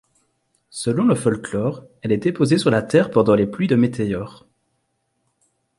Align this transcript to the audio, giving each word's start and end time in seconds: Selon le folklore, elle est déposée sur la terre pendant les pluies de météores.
Selon 0.71 1.05
le 1.05 1.13
folklore, 1.13 1.85
elle 2.01 2.11
est 2.11 2.17
déposée 2.17 2.57
sur 2.57 2.71
la 2.71 2.81
terre 2.81 3.11
pendant 3.11 3.35
les 3.35 3.45
pluies 3.45 3.67
de 3.67 3.75
météores. 3.75 4.47